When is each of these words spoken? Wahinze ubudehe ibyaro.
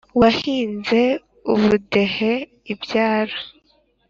Wahinze 0.19 1.01
ubudehe 1.51 2.33
ibyaro. 2.73 3.37